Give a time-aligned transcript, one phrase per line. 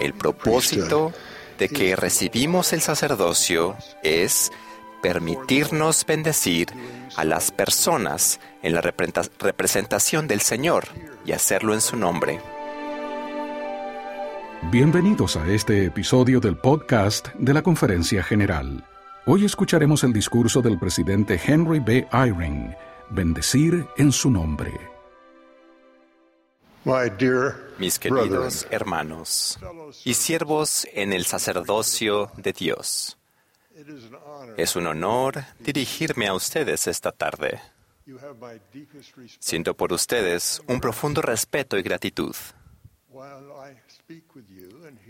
[0.00, 1.12] El propósito
[1.58, 4.50] de que recibimos el sacerdocio es
[5.02, 6.68] permitirnos bendecir
[7.16, 10.84] a las personas en la representación del Señor
[11.24, 12.40] y hacerlo en su nombre.
[14.70, 18.84] Bienvenidos a este episodio del podcast de la Conferencia General.
[19.26, 22.08] Hoy escucharemos el discurso del presidente Henry B.
[22.12, 22.74] Eyring,
[23.10, 24.93] Bendecir en su nombre.
[27.78, 29.58] Mis queridos hermanos
[30.04, 33.16] y siervos en el sacerdocio de Dios,
[34.56, 37.60] es un honor dirigirme a ustedes esta tarde.
[39.38, 42.34] Siento por ustedes un profundo respeto y gratitud.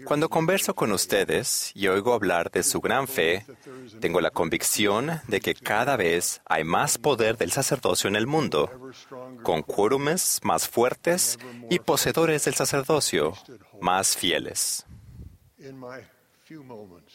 [0.04, 3.46] Cuando converso con ustedes y oigo hablar de su gran fe,
[4.00, 8.70] tengo la convicción de que cada vez hay más poder del sacerdocio en el mundo,
[9.42, 11.38] con quórumes más fuertes
[11.70, 13.34] y poseedores del sacerdocio
[13.80, 14.86] más fieles.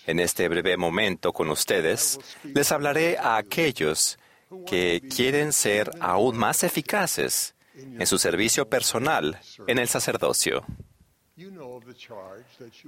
[0.08, 4.17] En este breve momento con ustedes, les hablaré a aquellos
[4.66, 10.66] que quieren ser aún más eficaces en su servicio personal en el sacerdocio.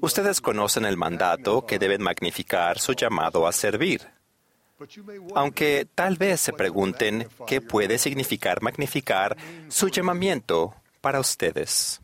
[0.01, 4.07] Ustedes conocen el mandato que deben magnificar su llamado a servir.
[5.35, 9.37] Aunque tal vez se pregunten qué puede significar magnificar
[9.69, 12.01] su llamamiento para ustedes.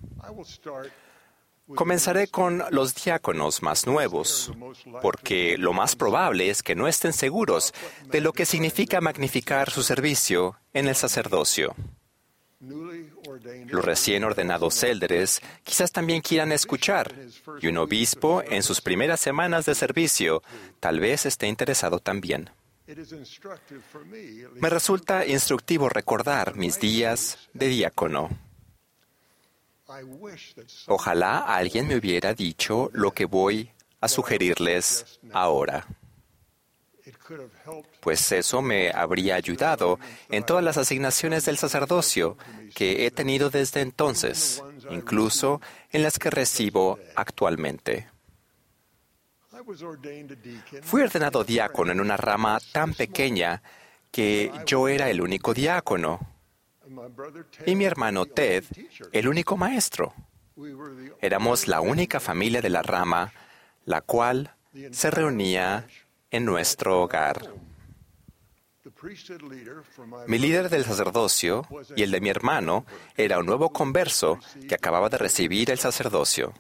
[1.76, 4.54] Comenzaré con los diáconos más nuevos,
[5.02, 7.74] porque lo más probable es que no estén seguros
[8.06, 11.76] de lo que significa magnificar su servicio en el sacerdocio.
[12.60, 17.14] Los recién ordenados élderes quizás también quieran escuchar,
[17.62, 20.42] y un obispo en sus primeras semanas de servicio
[20.80, 22.50] tal vez esté interesado también.
[24.56, 28.30] Me resulta instructivo recordar mis días de diácono.
[30.88, 33.72] Ojalá alguien me hubiera dicho lo que voy
[34.02, 35.86] a sugerirles ahora
[38.00, 42.38] pues eso me habría ayudado en todas las asignaciones del sacerdocio
[42.76, 48.08] que he tenido desde entonces, incluso en las que recibo actualmente.
[50.84, 53.62] Fui ordenado diácono en una rama tan pequeña
[54.12, 56.20] que yo era el único diácono
[57.66, 58.64] y mi hermano Ted
[59.12, 60.14] el único maestro.
[61.22, 63.34] Éramos la única familia de la rama
[63.86, 64.54] la cual
[64.92, 65.88] se reunía
[66.32, 67.42] en nuestro hogar.
[70.28, 75.10] Mi líder del sacerdocio y el de mi hermano era un nuevo converso que acababa
[75.10, 76.54] de recibir el sacerdocio.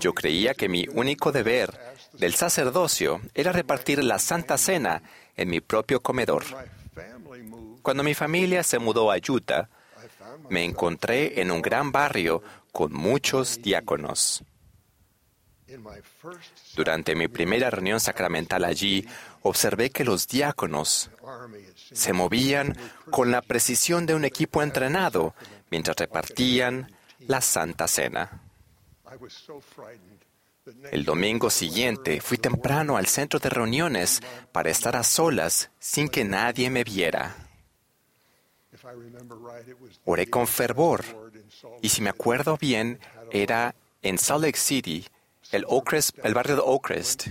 [0.00, 1.78] Yo creía que mi único deber
[2.14, 5.02] del sacerdocio era repartir la Santa Cena
[5.36, 6.44] en mi propio comedor.
[7.82, 9.68] Cuando mi familia se mudó a Utah,
[10.48, 12.42] me encontré en un gran barrio
[12.72, 14.42] con muchos diáconos.
[16.76, 19.06] Durante mi primera reunión sacramental allí,
[19.42, 21.10] observé que los diáconos
[21.74, 22.76] se movían
[23.10, 25.34] con la precisión de un equipo entrenado
[25.70, 28.42] mientras repartían la Santa Cena.
[30.90, 34.20] El domingo siguiente fui temprano al centro de reuniones
[34.52, 37.36] para estar a solas sin que nadie me viera.
[40.04, 41.04] Oré con fervor
[41.82, 43.00] y si me acuerdo bien
[43.30, 45.06] era en Salt Lake City,
[45.52, 45.66] el,
[46.22, 47.28] el barrio de Oakrest,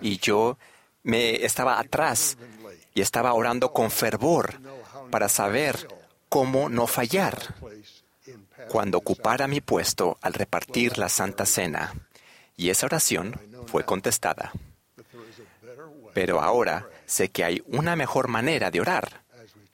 [0.00, 0.58] y yo
[1.02, 2.36] me estaba atrás
[2.94, 4.60] y estaba orando con fervor
[5.10, 5.88] para saber
[6.28, 7.54] cómo no fallar
[8.68, 11.92] cuando ocupara mi puesto al repartir la Santa Cena.
[12.56, 14.52] Y esa oración fue contestada.
[16.14, 19.22] Pero ahora sé que hay una mejor manera de orar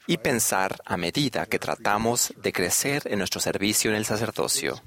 [0.06, 4.80] y pensar a medida que tratamos de crecer en nuestro servicio en el sacerdocio.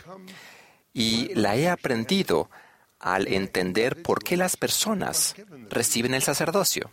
[0.93, 2.49] Y la he aprendido
[2.99, 5.35] al entender por qué las personas
[5.69, 6.89] reciben el sacerdocio.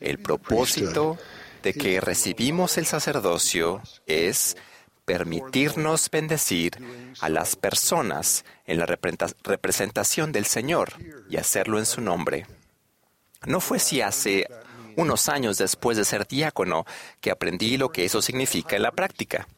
[0.00, 1.18] El propósito
[1.62, 4.56] de que recibimos el sacerdocio es
[5.04, 6.78] permitirnos bendecir
[7.20, 10.92] a las personas en la representación del Señor
[11.28, 12.46] y hacerlo en su nombre.
[13.46, 14.46] No fue si hace
[14.96, 16.84] unos años después de ser diácono
[17.20, 19.48] que aprendí lo que eso significa en la práctica.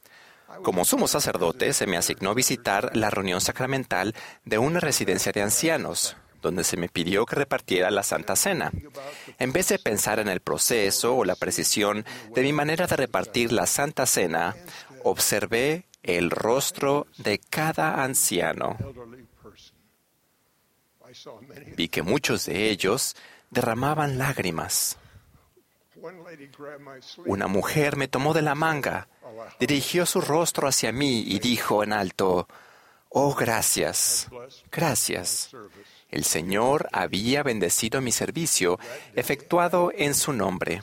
[0.63, 4.15] Como sumo sacerdote, se me asignó visitar la reunión sacramental
[4.45, 8.71] de una residencia de ancianos, donde se me pidió que repartiera la Santa Cena.
[9.39, 12.05] En vez de pensar en el proceso o la precisión
[12.35, 14.55] de mi manera de repartir la Santa Cena,
[15.05, 18.77] observé el rostro de cada anciano.
[21.77, 23.17] Vi que muchos de ellos
[23.51, 24.97] derramaban lágrimas.
[27.27, 29.09] Una mujer me tomó de la manga,
[29.59, 32.49] dirigió su rostro hacia mí y dijo en alto,
[33.15, 34.29] Oh, gracias,
[34.71, 35.51] gracias.
[36.09, 38.79] El Señor había bendecido mi servicio
[39.15, 40.81] efectuado en su nombre.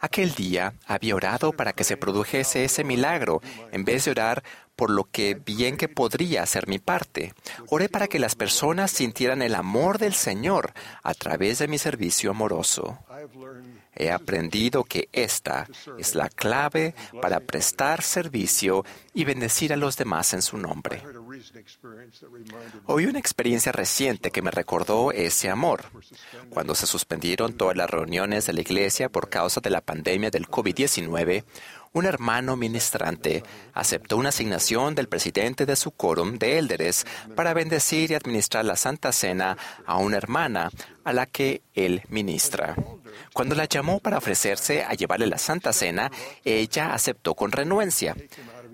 [0.00, 3.40] Aquel día había orado para que se produjese ese milagro,
[3.72, 4.42] en vez de orar
[4.76, 7.34] por lo que bien que podría hacer mi parte.
[7.68, 10.72] Oré para que las personas sintieran el amor del Señor
[11.02, 12.98] a través de mi servicio amoroso.
[14.00, 15.66] He aprendido que esta
[15.98, 21.02] es la clave para prestar servicio y bendecir a los demás en su nombre.
[22.86, 25.86] Oí una experiencia reciente que me recordó ese amor.
[26.50, 30.46] Cuando se suspendieron todas las reuniones de la iglesia por causa de la pandemia del
[30.46, 31.44] COVID-19,
[31.92, 33.42] un hermano ministrante
[33.74, 38.76] aceptó una asignación del presidente de su quórum de élderes para bendecir y administrar la
[38.76, 39.56] Santa Cena
[39.86, 40.70] a una hermana
[41.04, 42.74] a la que él ministra.
[43.32, 46.10] Cuando la llamó para ofrecerse a llevarle la Santa Cena,
[46.44, 48.14] ella aceptó con renuencia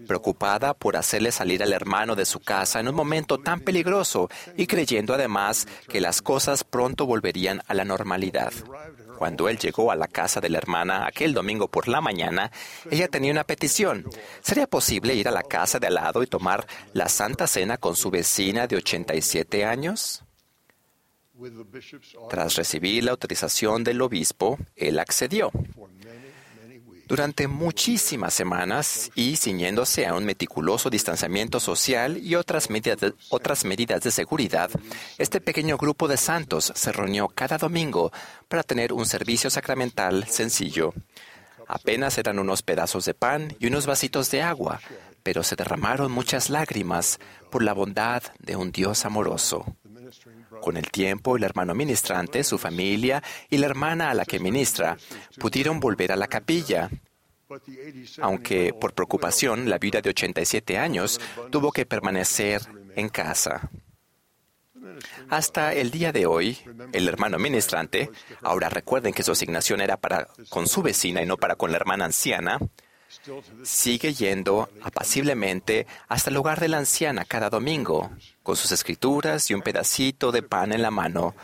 [0.06, 4.66] preocupada por hacerle salir al hermano de su casa en un momento tan peligroso y
[4.66, 8.52] creyendo además que las cosas pronto volverían a la normalidad.
[9.18, 12.50] Cuando él llegó a la casa de la hermana aquel domingo por la mañana,
[12.90, 14.04] ella tenía una petición.
[14.42, 17.96] ¿Sería posible ir a la casa de al lado y tomar la Santa Cena con
[17.96, 20.24] su vecina de 87 años?
[22.30, 25.50] Tras recibir la autorización del obispo, él accedió.
[27.06, 33.64] Durante muchísimas semanas y ciñéndose a un meticuloso distanciamiento social y otras medidas, de, otras
[33.66, 34.70] medidas de seguridad,
[35.18, 38.10] este pequeño grupo de santos se reunió cada domingo
[38.48, 40.94] para tener un servicio sacramental sencillo.
[41.68, 44.80] Apenas eran unos pedazos de pan y unos vasitos de agua,
[45.22, 47.18] pero se derramaron muchas lágrimas
[47.50, 49.76] por la bondad de un Dios amoroso.
[50.60, 54.96] Con el tiempo, el hermano ministrante, su familia y la hermana a la que ministra
[55.38, 56.90] pudieron volver a la capilla,
[58.20, 61.20] aunque por preocupación la viuda de 87 años
[61.50, 62.62] tuvo que permanecer
[62.96, 63.70] en casa.
[65.28, 66.58] Hasta el día de hoy,
[66.92, 68.10] el hermano ministrante,
[68.42, 71.76] ahora recuerden que su asignación era para con su vecina y no para con la
[71.76, 72.58] hermana anciana,
[73.62, 78.10] sigue yendo apaciblemente hasta el hogar de la anciana cada domingo,
[78.42, 81.34] con sus escrituras y un pedacito de pan en la mano,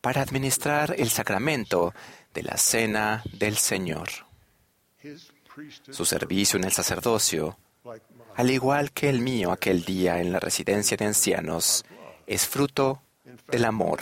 [0.00, 1.94] para administrar el sacramento
[2.32, 4.08] de la cena del Señor.
[5.90, 7.58] Su servicio en el sacerdocio,
[8.36, 11.84] al igual que el mío aquel día en la residencia de ancianos,
[12.26, 13.02] es fruto
[13.50, 14.00] del amor.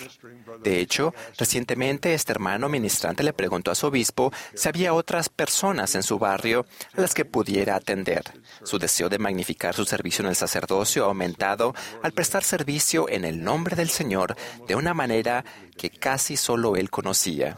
[0.62, 5.94] De hecho, recientemente este hermano ministrante le preguntó a su obispo si había otras personas
[5.94, 6.66] en su barrio
[6.96, 8.24] a las que pudiera atender.
[8.62, 13.24] Su deseo de magnificar su servicio en el sacerdocio ha aumentado al prestar servicio en
[13.24, 14.36] el nombre del Señor
[14.66, 15.44] de una manera
[15.76, 17.56] que casi solo él conocía.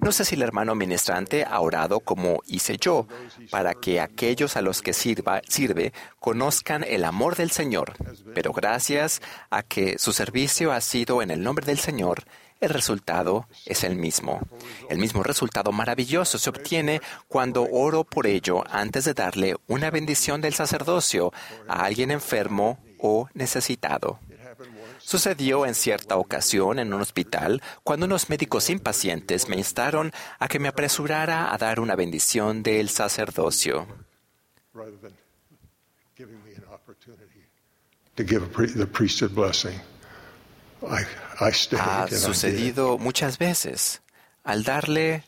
[0.00, 3.06] No sé si el hermano ministrante ha orado como hice yo,
[3.50, 7.94] para que aquellos a los que sirve conozcan el amor del Señor,
[8.34, 9.20] pero gracias
[9.50, 12.24] a que su servicio ha sido en el nombre del Señor,
[12.60, 14.40] el resultado es el mismo.
[14.88, 20.40] El mismo resultado maravilloso se obtiene cuando oro por ello antes de darle una bendición
[20.40, 21.32] del sacerdocio
[21.68, 24.18] a alguien enfermo o necesitado.
[24.98, 30.58] Sucedió en cierta ocasión en un hospital cuando unos médicos impacientes me instaron a que
[30.58, 33.86] me apresurara a dar una bendición del sacerdocio.
[41.78, 44.02] Ha sucedido muchas veces
[44.44, 45.24] al darle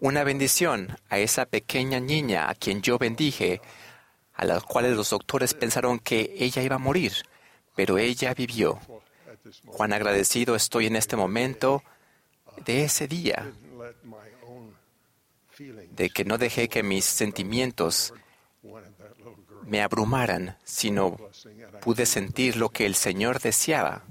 [0.00, 3.60] una bendición a esa pequeña niña a quien yo bendije,
[4.34, 7.12] a la cual los doctores pensaron que ella iba a morir
[7.78, 8.80] pero ella vivió.
[9.66, 11.84] Cuán agradecido estoy en este momento
[12.66, 13.52] de ese día,
[15.92, 18.12] de que no dejé que mis sentimientos
[19.64, 21.16] me abrumaran, sino
[21.80, 24.02] pude sentir lo que el Señor deseaba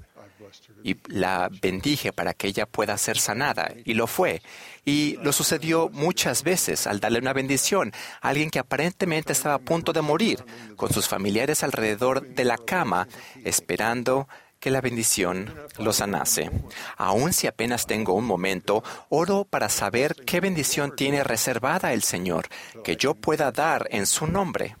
[0.82, 4.40] y la bendije para que ella pueda ser sanada, y lo fue.
[4.88, 7.92] Y lo sucedió muchas veces al darle una bendición
[8.22, 10.42] a alguien que aparentemente estaba a punto de morir,
[10.76, 13.06] con sus familiares alrededor de la cama,
[13.44, 14.28] esperando
[14.58, 16.50] que la bendición lo sanase.
[16.96, 22.48] Aun si apenas tengo un momento, oro para saber qué bendición tiene reservada el Señor,
[22.82, 24.74] que yo pueda dar en su nombre.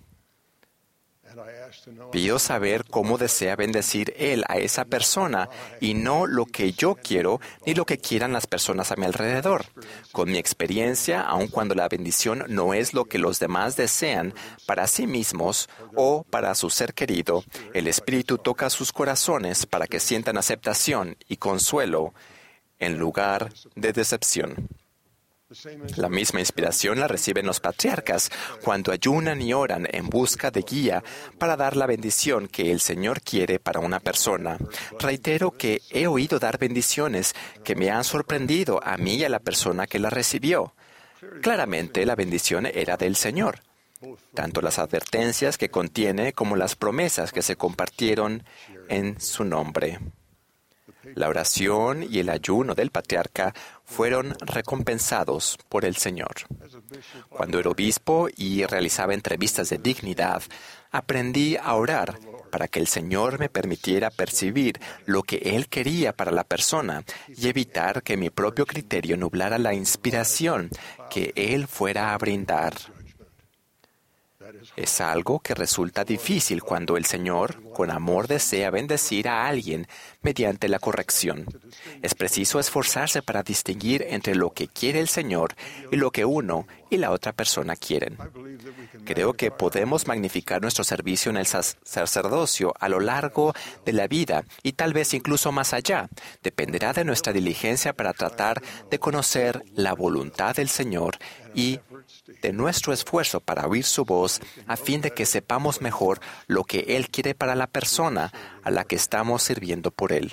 [2.12, 5.48] Pido saber cómo desea bendecir Él a esa persona
[5.80, 9.66] y no lo que yo quiero ni lo que quieran las personas a mi alrededor.
[10.12, 14.34] Con mi experiencia, aun cuando la bendición no es lo que los demás desean
[14.66, 20.00] para sí mismos o para su ser querido, el Espíritu toca sus corazones para que
[20.00, 22.14] sientan aceptación y consuelo
[22.78, 24.68] en lugar de decepción.
[25.96, 28.30] La misma inspiración la reciben los patriarcas
[28.62, 31.02] cuando ayunan y oran en busca de guía
[31.38, 34.58] para dar la bendición que el Señor quiere para una persona.
[34.98, 39.38] Reitero que he oído dar bendiciones que me han sorprendido a mí y a la
[39.38, 40.74] persona que la recibió.
[41.40, 43.62] Claramente la bendición era del Señor.
[44.34, 48.44] Tanto las advertencias que contiene como las promesas que se compartieron
[48.90, 49.98] en su nombre.
[51.14, 56.34] La oración y el ayuno del patriarca fueron recompensados por el Señor.
[57.28, 60.42] Cuando era obispo y realizaba entrevistas de dignidad,
[60.90, 62.18] aprendí a orar
[62.50, 67.48] para que el Señor me permitiera percibir lo que Él quería para la persona y
[67.48, 70.70] evitar que mi propio criterio nublara la inspiración
[71.10, 72.74] que Él fuera a brindar.
[74.76, 79.86] Es algo que resulta difícil cuando el Señor, con amor, desea bendecir a alguien
[80.22, 81.46] mediante la corrección.
[82.02, 85.54] Es preciso esforzarse para distinguir entre lo que quiere el Señor
[85.90, 88.16] y lo que uno y la otra persona quieren.
[89.04, 94.44] Creo que podemos magnificar nuestro servicio en el sacerdocio a lo largo de la vida
[94.62, 96.08] y tal vez incluso más allá.
[96.42, 101.18] Dependerá de nuestra diligencia para tratar de conocer la voluntad del Señor
[101.58, 101.80] y
[102.40, 106.84] de nuestro esfuerzo para oír su voz a fin de que sepamos mejor lo que
[106.96, 110.32] Él quiere para la persona a la que estamos sirviendo por Él.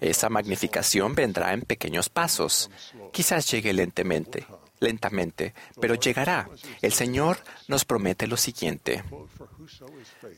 [0.00, 2.70] Esa magnificación vendrá en pequeños pasos.
[3.12, 4.46] Quizás llegue lentamente,
[4.78, 6.48] lentamente, pero llegará.
[6.80, 9.02] El Señor nos promete lo siguiente.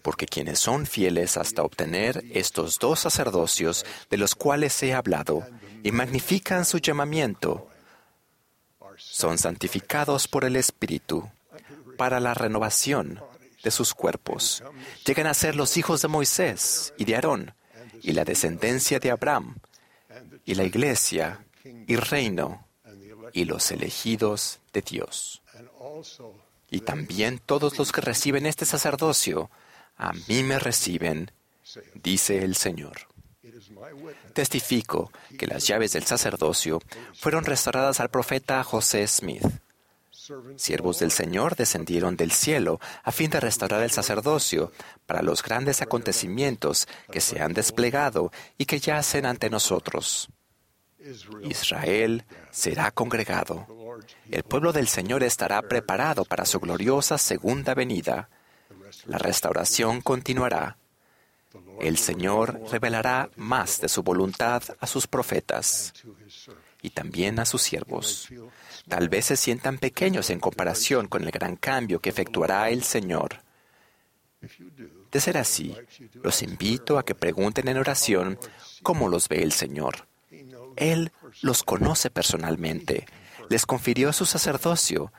[0.02, 5.46] Porque quienes son fieles hasta obtener estos dos sacerdocios de los cuales he hablado
[5.82, 7.68] y magnifican su llamamiento,
[9.16, 11.26] son santificados por el Espíritu
[11.96, 13.18] para la renovación
[13.64, 14.62] de sus cuerpos.
[15.06, 17.54] Llegan a ser los hijos de Moisés y de Aarón,
[18.02, 19.56] y la descendencia de Abraham,
[20.44, 22.68] y la iglesia, y reino,
[23.32, 25.40] y los elegidos de Dios.
[26.70, 29.50] Y también todos los que reciben este sacerdocio,
[29.96, 31.30] a mí me reciben,
[31.94, 33.08] dice el Señor.
[34.33, 36.81] Testifico que las llaves del sacerdocio
[37.14, 39.45] fueron restauradas al profeta José Smith.
[40.57, 44.73] Siervos del Señor descendieron del cielo a fin de restaurar el sacerdocio
[45.07, 50.28] para los grandes acontecimientos que se han desplegado y que yacen ante nosotros.
[51.45, 53.66] Israel será congregado.
[54.31, 58.28] El pueblo del Señor estará preparado para su gloriosa segunda venida.
[59.05, 60.76] La restauración continuará.
[61.80, 65.92] El Señor revelará más de su voluntad a sus profetas
[66.82, 68.28] y también a sus siervos.
[68.88, 73.40] Tal vez se sientan pequeños en comparación con el gran cambio que efectuará el Señor.
[75.10, 75.75] De ser así,
[76.22, 78.38] los invito a que pregunten en oración
[78.82, 80.06] cómo los ve el Señor.
[80.76, 81.10] Él
[81.42, 83.06] los conoce personalmente,
[83.48, 85.12] les confirió su sacerdocio,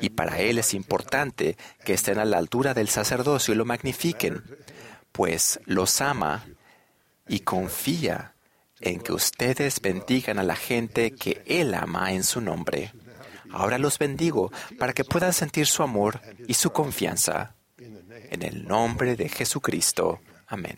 [0.00, 4.44] y para Él es importante que estén a la altura del sacerdocio y lo magnifiquen,
[5.18, 6.46] pues los ama
[7.26, 8.34] y confía
[8.78, 12.92] en que ustedes bendigan a la gente que Él ama en su nombre.
[13.50, 17.56] Ahora los bendigo para que puedan sentir su amor y su confianza.
[17.76, 20.20] En el nombre de Jesucristo.
[20.46, 20.76] Amén.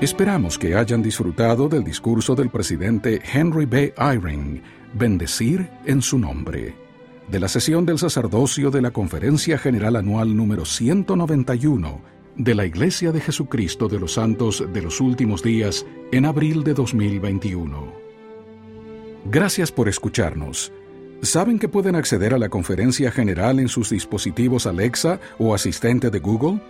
[0.00, 3.94] Esperamos que hayan disfrutado del discurso del presidente Henry B.
[3.98, 4.62] Eyring,
[4.94, 6.76] Bendecir en su nombre,
[7.30, 12.00] de la sesión del sacerdocio de la Conferencia General Anual número 191
[12.36, 16.72] de la Iglesia de Jesucristo de los Santos de los Últimos Días en abril de
[16.72, 17.92] 2021.
[19.26, 20.72] Gracias por escucharnos.
[21.20, 26.20] ¿Saben que pueden acceder a la conferencia general en sus dispositivos Alexa o asistente de
[26.20, 26.62] Google?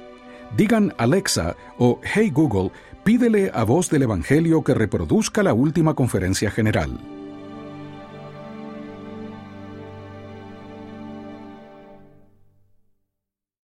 [0.56, 2.72] Digan Alexa o Hey Google,
[3.04, 6.98] pídele a voz del Evangelio que reproduzca la última conferencia general.